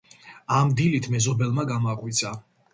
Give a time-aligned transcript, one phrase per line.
[0.59, 2.37] ამ დილით მეზობელმა გამაღვიძა.